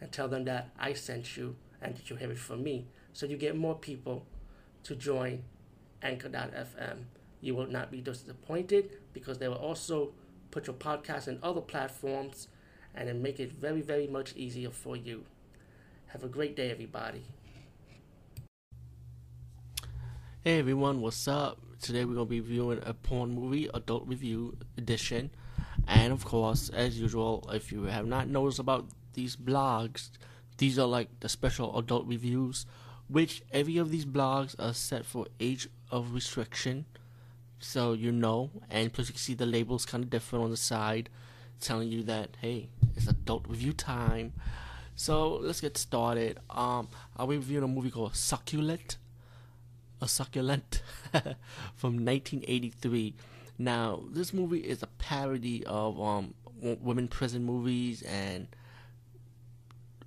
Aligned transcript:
and 0.00 0.10
tell 0.12 0.28
them 0.28 0.44
that 0.44 0.70
I 0.78 0.92
sent 0.92 1.36
you 1.36 1.56
and 1.80 1.96
that 1.96 2.10
you 2.10 2.16
have 2.16 2.30
it 2.30 2.38
from 2.38 2.62
me. 2.62 2.86
So 3.12 3.26
you 3.26 3.36
get 3.36 3.56
more 3.56 3.74
people 3.74 4.26
to 4.84 4.94
join 4.94 5.44
Anchor.fm. 6.02 7.04
You 7.40 7.54
will 7.54 7.66
not 7.66 7.90
be 7.90 8.00
disappointed 8.00 8.90
because 9.12 9.38
they 9.38 9.48
will 9.48 9.56
also 9.56 10.12
put 10.50 10.66
your 10.66 10.76
podcast 10.76 11.28
in 11.28 11.38
other 11.42 11.60
platforms 11.60 12.48
and 12.94 13.08
then 13.08 13.22
make 13.22 13.40
it 13.40 13.52
very, 13.52 13.80
very 13.80 14.06
much 14.06 14.34
easier 14.36 14.70
for 14.70 14.96
you. 14.96 15.24
Have 16.06 16.22
a 16.22 16.28
great 16.28 16.54
day, 16.54 16.70
everybody. 16.70 17.24
Hey 20.44 20.58
everyone, 20.58 21.00
what's 21.00 21.26
up? 21.26 21.58
Today 21.80 22.04
we're 22.04 22.12
gonna 22.12 22.26
be 22.26 22.40
viewing 22.40 22.78
a 22.84 22.92
porn 22.92 23.34
movie 23.34 23.68
adult 23.72 24.06
review 24.06 24.58
edition, 24.76 25.30
and 25.88 26.12
of 26.12 26.24
course, 26.26 26.68
as 26.68 27.00
usual, 27.00 27.48
if 27.50 27.72
you 27.72 27.84
have 27.84 28.06
not 28.06 28.28
noticed 28.28 28.58
about 28.58 28.86
these 29.14 29.36
blogs, 29.36 30.10
these 30.58 30.78
are 30.78 30.86
like 30.86 31.08
the 31.20 31.28
special 31.28 31.76
adult 31.78 32.06
reviews, 32.06 32.66
which 33.08 33.42
every 33.52 33.76
of 33.78 33.90
these 33.90 34.04
blogs 34.04 34.54
are 34.58 34.74
set 34.74 35.04
for 35.04 35.26
age 35.40 35.68
of 35.90 36.14
restriction, 36.14 36.86
so 37.58 37.92
you 37.92 38.12
know, 38.12 38.50
and 38.70 38.92
plus 38.92 39.08
you 39.08 39.14
can 39.14 39.20
see 39.20 39.34
the 39.34 39.46
labels 39.46 39.86
kind 39.86 40.04
of 40.04 40.10
different 40.10 40.44
on 40.44 40.50
the 40.50 40.56
side, 40.56 41.08
telling 41.60 41.88
you 41.88 42.02
that 42.04 42.36
hey, 42.40 42.68
it's 42.96 43.08
adult 43.08 43.46
review 43.48 43.72
time. 43.72 44.32
So 44.96 45.34
let's 45.34 45.60
get 45.60 45.76
started. 45.76 46.38
Um, 46.50 46.88
I'll 47.16 47.26
be 47.26 47.36
reviewing 47.36 47.64
a 47.64 47.68
movie 47.68 47.90
called 47.90 48.14
Succulent 48.14 48.96
a 50.04 50.08
Succulent 50.08 50.82
from 51.74 52.04
1983. 52.04 53.14
Now, 53.58 54.02
this 54.10 54.32
movie 54.32 54.60
is 54.60 54.82
a 54.82 54.86
parody 54.86 55.64
of 55.66 56.00
um, 56.00 56.34
women 56.60 57.08
prison 57.08 57.44
movies 57.44 58.02
and, 58.02 58.48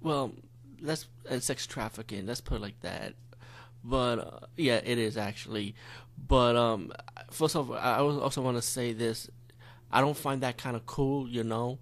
well, 0.00 0.32
let's 0.80 1.06
and 1.28 1.42
sex 1.42 1.66
trafficking. 1.66 2.26
Let's 2.26 2.40
put 2.40 2.56
it 2.56 2.62
like 2.62 2.80
that. 2.80 3.14
But 3.84 4.18
uh, 4.18 4.46
yeah, 4.56 4.80
it 4.84 4.98
is 4.98 5.16
actually. 5.16 5.74
But 6.28 6.56
um, 6.56 6.92
first 7.30 7.56
of 7.56 7.70
all, 7.70 7.76
I 7.76 7.98
also 7.98 8.42
want 8.42 8.56
to 8.56 8.62
say 8.62 8.92
this: 8.92 9.30
I 9.92 10.00
don't 10.00 10.16
find 10.16 10.42
that 10.42 10.58
kind 10.58 10.76
of 10.76 10.86
cool, 10.86 11.28
you 11.28 11.44
know. 11.44 11.78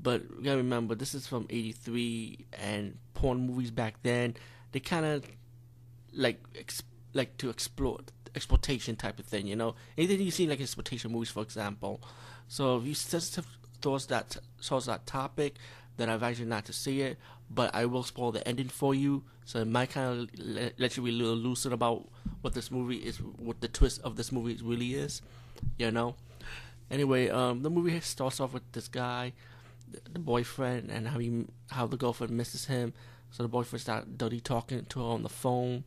But 0.00 0.22
you 0.38 0.44
gotta 0.44 0.56
remember, 0.58 0.94
this 0.94 1.14
is 1.14 1.26
from 1.26 1.46
'83, 1.48 2.46
and 2.60 2.98
porn 3.14 3.46
movies 3.46 3.70
back 3.70 4.02
then 4.02 4.34
they 4.74 4.80
kind 4.80 5.06
of 5.06 5.24
like 6.12 6.42
like 7.14 7.38
to 7.38 7.48
exploit 7.48 8.10
exploitation 8.34 8.96
type 8.96 9.20
of 9.20 9.24
thing. 9.24 9.46
You 9.46 9.56
know, 9.56 9.76
anything 9.96 10.20
you 10.20 10.32
see 10.32 10.48
like 10.48 10.60
exploitation 10.60 11.12
movies, 11.12 11.30
for 11.30 11.42
example. 11.42 12.02
So 12.48 12.76
if 12.78 12.84
you 12.84 12.94
sensitive 12.94 13.46
towards 13.80 14.06
that 14.06 14.36
towards 14.60 14.86
that 14.86 15.06
topic, 15.06 15.56
then 15.96 16.08
I've 16.10 16.22
actually 16.22 16.46
not 16.46 16.64
to 16.66 16.72
see 16.72 17.00
it. 17.02 17.18
But 17.50 17.74
I 17.74 17.84
will 17.84 18.02
spoil 18.02 18.32
the 18.32 18.46
ending 18.48 18.68
for 18.68 18.94
you, 18.94 19.22
so 19.44 19.60
it 19.60 19.66
might 19.66 19.90
kind 19.90 20.20
of 20.20 20.28
let, 20.38 20.80
let 20.80 20.96
you 20.96 21.02
be 21.02 21.10
a 21.10 21.12
little 21.12 21.36
lucid 21.36 21.72
about 21.72 22.08
what 22.40 22.54
this 22.54 22.70
movie 22.70 22.96
is, 22.96 23.18
what 23.18 23.60
the 23.60 23.68
twist 23.68 24.00
of 24.02 24.16
this 24.16 24.32
movie 24.32 24.58
really 24.62 24.94
is. 24.94 25.22
You 25.78 25.90
know. 25.90 26.16
Anyway, 26.90 27.28
um, 27.28 27.62
the 27.62 27.70
movie 27.70 28.00
starts 28.00 28.40
off 28.40 28.54
with 28.54 28.70
this 28.72 28.88
guy, 28.88 29.32
the, 29.90 30.00
the 30.12 30.18
boyfriend, 30.18 30.90
and 30.90 31.08
how 31.08 31.18
he 31.18 31.44
how 31.70 31.86
the 31.86 31.96
girlfriend 31.96 32.32
misses 32.32 32.64
him. 32.66 32.94
So 33.30 33.42
the 33.42 33.48
boyfriend 33.48 33.82
starts 33.82 34.06
dirty 34.16 34.40
talking 34.40 34.84
to 34.86 35.00
her 35.00 35.06
on 35.06 35.22
the 35.22 35.28
phone 35.28 35.84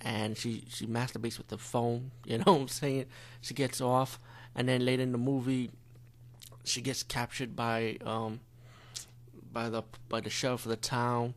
and 0.00 0.36
she 0.36 0.64
she 0.68 0.86
masturbates 0.86 1.38
with 1.38 1.48
the 1.48 1.58
phone. 1.58 2.10
You 2.26 2.38
know 2.38 2.52
what 2.52 2.60
I'm 2.60 2.68
saying? 2.68 3.06
She 3.40 3.54
gets 3.54 3.80
off, 3.80 4.18
and 4.54 4.68
then 4.68 4.84
later 4.84 5.02
in 5.02 5.12
the 5.12 5.18
movie, 5.18 5.70
she 6.64 6.80
gets 6.80 7.02
captured 7.02 7.56
by 7.56 7.98
um 8.04 8.40
by 9.58 9.68
the 9.68 9.82
by 10.08 10.20
the 10.20 10.30
sheriff 10.30 10.64
of 10.66 10.70
the 10.70 10.76
town, 10.76 11.34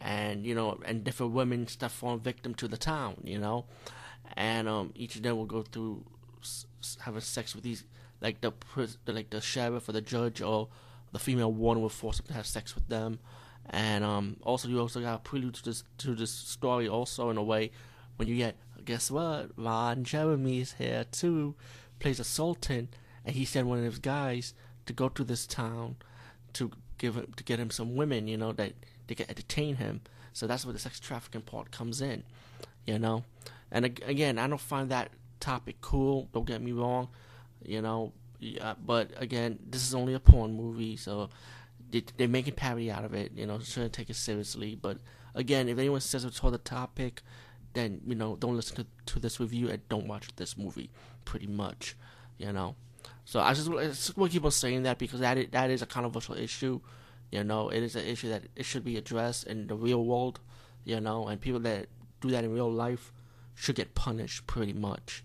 and 0.00 0.44
you 0.44 0.54
know, 0.54 0.78
and 0.84 1.02
different 1.02 1.32
women 1.32 1.66
start 1.66 1.92
falling 1.92 2.20
victim 2.20 2.52
to 2.56 2.68
the 2.68 2.76
town. 2.76 3.12
You 3.24 3.38
know, 3.38 3.64
and 4.36 4.68
um 4.68 4.92
each 4.94 5.16
of 5.16 5.22
them 5.22 5.36
will 5.38 5.52
go 5.56 5.62
through 5.62 6.04
having 7.00 7.22
sex 7.22 7.54
with 7.54 7.64
these 7.64 7.84
like 8.20 8.42
the 8.42 8.52
like 9.06 9.30
the 9.30 9.40
sheriff 9.40 9.88
or 9.88 9.92
the 9.92 10.02
judge 10.02 10.42
or 10.42 10.68
the 11.12 11.18
female 11.18 11.52
warden 11.52 11.82
will 11.82 11.88
force 11.88 12.18
them 12.18 12.26
to 12.26 12.34
have 12.34 12.46
sex 12.46 12.74
with 12.74 12.88
them. 12.88 13.18
And 13.70 14.04
um, 14.04 14.36
also, 14.42 14.68
you 14.68 14.78
also 14.78 15.00
got 15.00 15.14
a 15.14 15.18
prelude 15.18 15.54
to 15.54 15.64
this 15.64 15.84
to 15.98 16.14
this 16.14 16.32
story, 16.32 16.86
also 16.86 17.30
in 17.30 17.38
a 17.38 17.42
way, 17.42 17.70
when 18.16 18.28
you 18.28 18.36
get 18.36 18.56
guess 18.84 19.10
what 19.10 19.52
Ron 19.56 20.04
Jeremy's 20.04 20.74
here 20.74 21.04
too 21.10 21.54
plays 21.98 22.20
a 22.20 22.24
sultan 22.24 22.88
and 23.24 23.34
he 23.34 23.46
sent 23.46 23.66
one 23.66 23.78
of 23.78 23.84
his 23.84 23.98
guys 23.98 24.52
to 24.84 24.92
go 24.92 25.08
to 25.08 25.24
this 25.24 25.46
town 25.46 25.96
to 26.54 26.70
give 26.98 27.16
him 27.16 27.32
to 27.36 27.44
get 27.44 27.58
him 27.58 27.70
some 27.70 27.96
women 27.96 28.26
you 28.28 28.36
know 28.36 28.52
that 28.52 28.72
they 29.06 29.14
can 29.14 29.28
entertain 29.28 29.76
him. 29.76 30.00
So 30.32 30.46
that's 30.46 30.64
where 30.64 30.72
the 30.72 30.78
sex 30.78 30.98
trafficking 30.98 31.42
part 31.42 31.70
comes 31.70 32.00
in 32.00 32.24
you 32.86 32.98
know? 32.98 33.24
And 33.70 33.84
again 33.84 34.38
I 34.38 34.46
don't 34.46 34.60
find 34.60 34.90
that 34.90 35.10
topic 35.40 35.80
cool 35.80 36.28
don't 36.32 36.46
get 36.46 36.62
me 36.62 36.72
wrong 36.72 37.08
you 37.64 37.82
know? 37.82 38.12
Yeah, 38.40 38.74
but 38.84 39.10
again 39.16 39.58
this 39.68 39.86
is 39.86 39.94
only 39.94 40.14
a 40.14 40.20
porn 40.20 40.54
movie 40.54 40.96
so 40.96 41.30
they, 41.90 42.04
they're 42.16 42.28
making 42.28 42.54
parody 42.54 42.90
out 42.90 43.04
of 43.04 43.14
it 43.14 43.32
you 43.34 43.46
know? 43.46 43.58
Shouldn't 43.58 43.92
take 43.92 44.10
it 44.10 44.16
seriously 44.16 44.74
but 44.74 44.98
again 45.34 45.68
if 45.68 45.78
anyone 45.78 46.00
says 46.00 46.24
it's 46.24 46.40
for 46.40 46.50
the 46.50 46.58
topic 46.58 47.22
then 47.74 48.00
you 48.06 48.14
know 48.14 48.36
don't 48.36 48.56
listen 48.56 48.76
to, 48.76 48.86
to 49.06 49.20
this 49.20 49.40
review 49.40 49.68
and 49.68 49.86
don't 49.88 50.06
watch 50.06 50.28
this 50.36 50.56
movie 50.56 50.90
pretty 51.24 51.46
much 51.46 51.96
you 52.38 52.52
know 52.52 52.76
so 53.24 53.40
i 53.40 53.52
just, 53.52 53.70
I 53.70 53.86
just 53.86 54.14
keep 54.30 54.44
on 54.44 54.50
saying 54.50 54.82
that 54.84 54.98
because 54.98 55.20
that 55.20 55.52
that 55.52 55.70
is 55.70 55.82
a 55.82 55.86
controversial 55.86 56.36
issue 56.36 56.80
you 57.30 57.42
know? 57.42 57.68
It 57.68 57.82
is 57.82 57.96
an 57.96 58.04
issue 58.04 58.28
that 58.28 58.44
it 58.54 58.64
should 58.64 58.84
be 58.84 58.96
addressed 58.96 59.44
in 59.46 59.66
the 59.66 59.74
real 59.74 60.04
world 60.04 60.40
you 60.84 61.00
know? 61.00 61.26
And 61.28 61.40
people 61.40 61.60
that 61.60 61.86
do 62.20 62.30
that 62.30 62.44
in 62.44 62.52
real 62.52 62.70
life 62.70 63.12
should 63.54 63.76
get 63.76 63.94
punished 63.94 64.46
pretty 64.46 64.72
much 64.72 65.24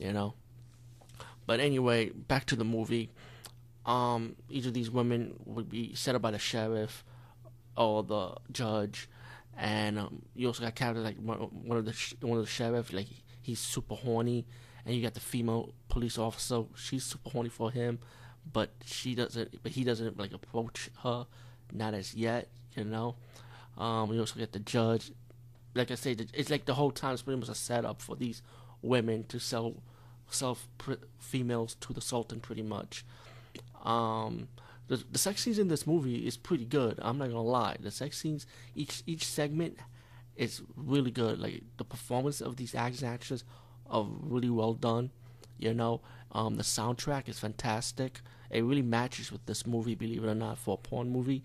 you 0.00 0.12
know? 0.12 0.34
But 1.46 1.60
anyway 1.60 2.10
back 2.10 2.46
to 2.46 2.56
the 2.56 2.64
movie. 2.64 3.10
Um 3.84 4.36
each 4.48 4.66
of 4.66 4.74
these 4.74 4.90
women 4.90 5.34
would 5.44 5.68
be 5.68 5.94
set 5.94 6.14
up 6.14 6.22
by 6.22 6.32
the 6.32 6.38
sheriff 6.38 7.04
or 7.76 8.02
the 8.02 8.34
judge. 8.50 9.08
And 9.56 9.98
um, 9.98 10.22
you 10.34 10.46
also 10.48 10.62
got 10.62 10.74
characters 10.74 11.04
like 11.04 11.16
one, 11.16 11.38
one 11.38 11.78
of 11.78 11.84
the 11.84 11.92
sh- 11.92 12.14
one 12.20 12.38
of 12.38 12.44
the 12.44 12.50
sheriff, 12.50 12.92
like 12.92 13.06
he's 13.40 13.58
super 13.58 13.94
horny, 13.94 14.46
and 14.84 14.94
you 14.94 15.02
got 15.02 15.14
the 15.14 15.20
female 15.20 15.72
police 15.96 16.18
officer, 16.18 16.64
she's 16.74 17.04
super 17.04 17.30
horny 17.30 17.48
for 17.48 17.70
him, 17.70 17.98
but 18.52 18.68
she 18.84 19.14
doesn't, 19.14 19.62
but 19.62 19.72
he 19.72 19.82
doesn't 19.82 20.18
like 20.18 20.34
approach 20.34 20.90
her, 21.02 21.26
not 21.72 21.94
as 21.94 22.14
yet, 22.14 22.48
you 22.76 22.84
know. 22.84 23.14
Um, 23.78 24.12
you 24.12 24.20
also 24.20 24.38
get 24.38 24.52
the 24.52 24.58
judge, 24.58 25.10
like 25.74 25.90
I 25.90 25.94
said, 25.94 26.30
it's 26.34 26.50
like 26.50 26.66
the 26.66 26.74
whole 26.74 26.90
time 26.90 27.14
it's 27.14 27.22
pretty 27.22 27.40
much 27.40 27.48
a 27.48 27.54
setup 27.54 28.02
for 28.02 28.14
these 28.14 28.42
women 28.82 29.24
to 29.28 29.38
sell, 29.38 29.76
sell 30.30 30.58
females 31.18 31.76
to 31.80 31.94
the 31.94 32.02
sultan, 32.02 32.40
pretty 32.40 32.62
much. 32.62 33.02
Um, 33.82 34.48
the, 34.88 35.02
the 35.10 35.18
sex 35.18 35.44
scenes 35.44 35.58
in 35.58 35.68
this 35.68 35.86
movie 35.86 36.26
is 36.26 36.36
pretty 36.36 36.66
good. 36.66 36.98
I'm 37.00 37.16
not 37.16 37.28
gonna 37.28 37.40
lie. 37.40 37.78
The 37.80 37.90
sex 37.90 38.18
scenes, 38.18 38.46
each 38.74 39.02
each 39.06 39.24
segment, 39.24 39.78
is 40.36 40.60
really 40.76 41.10
good. 41.10 41.38
Like 41.38 41.62
the 41.78 41.84
performance 41.84 42.42
of 42.42 42.56
these 42.56 42.74
actors 42.74 43.44
are 43.88 44.06
really 44.20 44.50
well 44.50 44.74
done. 44.74 45.10
You 45.58 45.74
know, 45.74 46.00
um, 46.32 46.56
the 46.56 46.62
soundtrack 46.62 47.28
is 47.28 47.38
fantastic. 47.38 48.20
It 48.50 48.62
really 48.62 48.82
matches 48.82 49.32
with 49.32 49.44
this 49.46 49.66
movie, 49.66 49.94
believe 49.94 50.24
it 50.24 50.28
or 50.28 50.34
not, 50.34 50.58
for 50.58 50.74
a 50.74 50.76
porn 50.76 51.10
movie. 51.10 51.42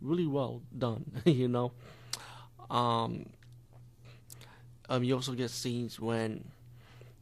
Really 0.00 0.26
well 0.26 0.62
done. 0.76 1.04
you 1.24 1.48
know, 1.48 1.72
um, 2.70 3.26
um, 4.88 5.04
you 5.04 5.14
also 5.14 5.32
get 5.32 5.50
scenes 5.50 6.00
when 6.00 6.44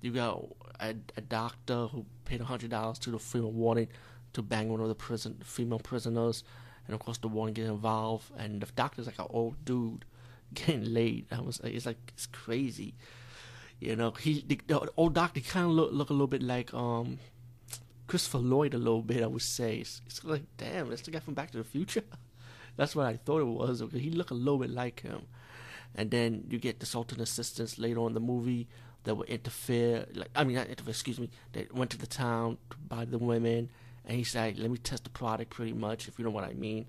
you 0.01 0.13
got 0.13 0.45
a, 0.81 0.95
a 1.17 1.21
doctor 1.21 1.87
who 1.87 2.07
paid 2.25 2.41
hundred 2.41 2.71
dollars 2.71 2.99
to 3.01 3.11
the 3.11 3.19
female 3.19 3.53
warning 3.53 3.89
to 4.33 4.43
bang 4.43 4.69
one 4.69 4.81
of 4.81 4.89
the 4.89 4.95
prison 4.95 5.41
female 5.45 5.79
prisoners, 5.79 6.45
and 6.87 6.95
of 6.95 7.01
course 7.01 7.19
the 7.19 7.29
one 7.29 7.53
getting 7.53 7.71
involved, 7.71 8.31
and 8.39 8.61
the 8.61 8.67
doctor's 8.77 9.07
like 9.07 9.19
an 9.19 9.27
old 9.31 9.65
dude 9.65 10.05
getting 10.55 10.93
laid. 10.93 11.27
I 11.31 11.41
was 11.41 11.61
it's 11.65 11.87
like 11.87 11.99
it's 12.15 12.27
crazy, 12.27 12.95
you 13.81 13.97
know. 13.97 14.11
He 14.13 14.45
the, 14.47 14.61
the 14.67 14.91
old 14.97 15.15
doctor 15.15 15.41
kind 15.41 15.67
of 15.67 15.73
look 15.73 15.93
look 15.93 16.11
a 16.11 16.13
little 16.13 16.27
bit 16.27 16.43
like 16.43 16.73
um 16.75 17.19
Christopher 18.07 18.39
Lloyd 18.39 18.75
a 18.75 18.79
little 18.79 19.03
bit. 19.03 19.23
I 19.23 19.27
would 19.27 19.43
say 19.43 19.79
it's, 19.79 20.03
it's 20.07 20.25
like 20.25 20.45
damn, 20.57 20.89
that's 20.89 21.03
the 21.03 21.11
guy 21.11 21.21
from 21.21 21.35
Back 21.35 21.51
to 21.53 21.59
the 21.59 21.65
Future. 21.65 22.03
That's 22.77 22.95
what 22.95 23.07
I 23.07 23.17
thought 23.17 23.41
it 23.41 23.45
was. 23.45 23.83
Okay, 23.83 23.99
he 23.99 24.11
looked 24.11 24.31
a 24.31 24.35
little 24.35 24.59
bit 24.59 24.71
like 24.71 25.01
him. 25.01 25.23
And 25.97 26.13
then 26.13 26.45
you 26.49 26.61
get 26.61 26.79
the 26.79 26.87
Sultan 26.87 27.21
assistants 27.21 27.77
later 27.77 27.99
on 27.99 28.09
in 28.09 28.15
the 28.15 28.21
movie 28.21 28.69
that 29.03 29.17
would 29.17 29.29
interfere. 29.29 30.07
Like 30.15 30.31
I 30.37 30.45
mean, 30.45 30.55
not 30.57 30.69
interfere. 30.69 30.91
Excuse 30.91 31.19
me. 31.19 31.29
They 31.53 31.67
went 31.73 31.91
to 31.91 31.99
the 31.99 32.07
town 32.07 32.59
to 32.71 32.77
buy 32.77 33.05
the 33.05 33.19
women, 33.19 33.71
and 34.05 34.17
he 34.17 34.23
said, 34.23 34.59
"Let 34.59 34.71
me 34.71 34.79
test 34.79 35.05
the 35.05 35.11
product, 35.11 35.51
pretty 35.51 35.73
much, 35.73 36.07
if 36.07 36.19
you 36.19 36.25
know 36.25 36.31
what 36.31 36.45
I 36.45 36.55
mean." 36.55 36.87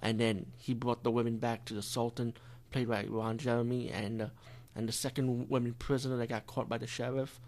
And 0.00 0.18
then 0.18 0.46
he 0.56 0.74
brought 0.74 1.04
the 1.04 1.10
women 1.10 1.36
back 1.36 1.64
to 1.66 1.74
the 1.74 1.82
Sultan, 1.82 2.34
played 2.70 2.88
by 2.88 3.04
Ron 3.04 3.38
Jeremy, 3.38 3.90
and 3.90 4.22
uh, 4.22 4.26
and 4.74 4.88
the 4.88 4.92
second 4.92 5.48
woman 5.48 5.74
prisoner 5.74 6.16
that 6.16 6.28
got 6.28 6.46
caught 6.46 6.68
by 6.68 6.78
the 6.78 6.86
sheriff, 6.86 7.40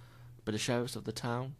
by 0.44 0.52
the 0.52 0.58
sheriffs 0.58 0.96
of 0.96 1.04
the 1.04 1.12
town. 1.12 1.54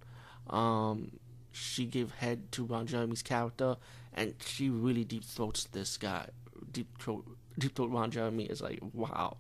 Um, 0.51 1.13
she 1.53 1.87
gave 1.87 2.11
head 2.13 2.51
to 2.53 2.65
Ron 2.65 2.87
Jeremy's 2.87 3.23
character, 3.23 3.77
and 4.13 4.35
she 4.45 4.69
really 4.69 5.05
deep 5.05 5.25
throats 5.25 5.65
this 5.65 5.97
guy. 5.97 6.29
Deep 6.71 6.99
throat, 6.99 7.25
deep 7.59 7.75
throat 7.77 7.91
Ron 7.91 8.11
Jeremy 8.11 8.45
is 8.45 8.61
like 8.61 8.81
wow, 8.93 9.37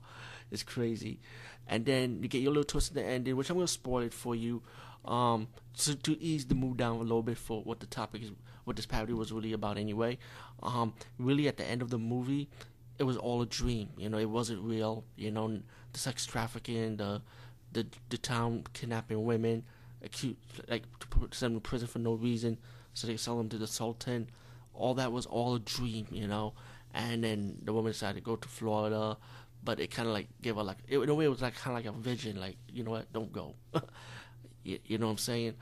it's 0.51 0.63
crazy. 0.63 1.21
And 1.67 1.85
then 1.85 2.23
you 2.23 2.29
get 2.29 2.43
your 2.43 2.53
little 2.53 2.65
twist 2.65 2.91
in 2.91 2.97
the 2.97 3.05
ending, 3.05 3.37
which 3.37 3.51
I'm 3.51 3.57
gonna 3.57 3.67
spoil 3.67 4.03
it 4.05 4.15
for 4.15 4.35
you, 4.35 4.63
um, 5.05 5.49
to 5.79 5.97
to 5.97 6.21
ease 6.23 6.47
the 6.47 6.55
mood 6.55 6.77
down 6.77 6.97
a 6.97 7.03
little 7.03 7.23
bit 7.23 7.39
for 7.39 7.63
what 7.63 7.81
the 7.81 7.87
topic 7.87 8.23
is, 8.23 8.33
what 8.65 8.77
this 8.77 8.87
parody 8.87 9.13
was 9.13 9.33
really 9.33 9.53
about 9.53 9.77
anyway. 9.77 10.19
Um, 10.63 10.95
really 11.19 11.49
at 11.49 11.57
the 11.57 11.65
end 11.65 11.83
of 11.83 11.91
the 11.91 11.99
movie, 11.99 12.49
it 12.99 13.05
was 13.05 13.17
all 13.17 13.43
a 13.43 13.47
dream. 13.47 13.91
You 13.97 14.09
know, 14.09 14.19
it 14.19 14.29
wasn't 14.29 14.63
real. 14.63 15.05
You 15.17 15.31
know, 15.31 15.61
the 15.93 15.99
sex 15.99 16.27
trafficking, 16.27 16.97
the 16.97 17.23
the 17.73 17.87
the 18.09 18.19
town 18.19 18.65
kidnapping 18.73 19.25
women, 19.25 19.65
acute 20.03 20.39
like 20.69 20.85
to 21.01 21.07
put 21.09 21.33
them 21.33 21.55
in 21.55 21.61
prison 21.61 21.89
for 21.89 21.99
no 21.99 22.15
reason, 22.15 22.59
so 22.93 23.07
they 23.07 23.17
sell 23.17 23.37
them 23.37 23.49
to 23.51 23.59
the 23.59 23.67
sultan. 23.67 24.29
All 24.73 24.95
that 24.95 25.13
was 25.13 25.27
all 25.27 25.55
a 25.55 25.61
dream, 25.61 26.07
you 26.11 26.27
know. 26.27 26.55
And 26.93 27.25
then 27.25 27.59
the 27.63 27.73
woman 27.73 27.93
decided 27.93 28.17
to 28.17 28.21
go 28.25 28.37
to 28.37 28.49
Florida, 28.49 29.17
but 29.65 29.81
it 29.81 29.91
kind 29.91 30.07
of 30.07 30.15
like 30.15 30.29
gave 30.43 30.57
her 30.57 30.63
like 30.63 30.79
it, 30.87 30.99
in 30.99 31.09
a 31.09 31.15
way 31.15 31.25
it 31.25 31.29
was 31.29 31.43
like 31.43 31.57
kind 31.57 31.77
of 31.77 31.85
like 31.85 31.93
a 31.93 31.99
vision, 31.99 32.39
like 32.39 32.57
you 32.73 32.85
know 32.85 32.93
what, 32.93 33.13
don't 33.13 33.33
go. 33.33 33.55
you, 34.63 34.79
you, 34.85 34.99
know 34.99 35.07
what 35.07 35.13
I'm 35.13 35.19
saying? 35.19 35.55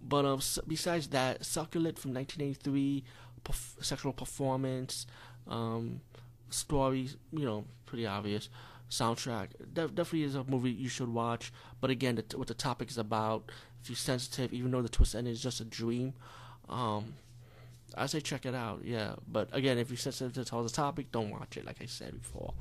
But 0.00 0.24
um, 0.24 0.40
besides 0.66 1.08
that, 1.08 1.44
Succulent 1.44 1.98
from 1.98 2.14
1983, 2.14 3.04
perf- 3.44 3.84
sexual 3.84 4.12
performance, 4.12 5.06
um, 5.48 6.00
stories, 6.50 7.16
you 7.32 7.44
know, 7.44 7.64
pretty 7.86 8.06
obvious. 8.06 8.48
Soundtrack 8.90 9.48
De- 9.74 9.88
definitely 9.88 10.22
is 10.22 10.34
a 10.34 10.44
movie 10.44 10.70
you 10.70 10.88
should 10.88 11.12
watch. 11.12 11.52
But 11.80 11.90
again, 11.90 12.16
the, 12.16 12.38
what 12.38 12.48
the 12.48 12.54
topic 12.54 12.90
is 12.90 12.98
about, 12.98 13.50
if 13.82 13.90
you're 13.90 13.96
sensitive, 13.96 14.52
even 14.52 14.70
though 14.70 14.82
the 14.82 14.88
twist 14.88 15.14
ending 15.14 15.32
is 15.32 15.42
just 15.42 15.60
a 15.60 15.64
dream, 15.64 16.14
um, 16.68 17.14
I 17.96 18.06
say 18.06 18.20
check 18.20 18.46
it 18.46 18.54
out. 18.54 18.82
Yeah, 18.84 19.14
but 19.26 19.48
again, 19.52 19.78
if 19.78 19.90
you're 19.90 19.96
sensitive 19.96 20.46
to 20.46 20.56
all 20.56 20.62
the 20.62 20.70
topic, 20.70 21.12
don't 21.12 21.30
watch 21.30 21.56
it. 21.56 21.64
Like 21.64 21.82
I 21.82 21.86
said 21.86 22.20
before. 22.20 22.54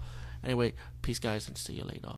Anyway, 0.43 0.73
peace, 1.01 1.19
guys, 1.19 1.47
and 1.47 1.57
see 1.57 1.73
you 1.73 1.83
later. 1.83 2.13